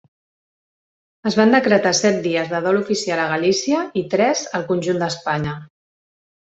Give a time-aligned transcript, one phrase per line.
[1.31, 5.59] Es van decretar set dies de dol oficial a Galícia i tres, al conjunt d'Espanya.